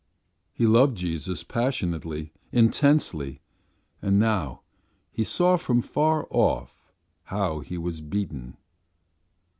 He 0.51 0.65
loved 0.65 0.97
Jesus 0.97 1.43
passionately, 1.43 2.33
intensely, 2.51 3.39
and 4.01 4.17
now 4.17 4.63
he 5.11 5.23
saw 5.23 5.57
from 5.57 5.83
far 5.83 6.25
off 6.31 6.91
how 7.25 7.59
He 7.59 7.77
was 7.77 8.01
beaten..." 8.01 8.57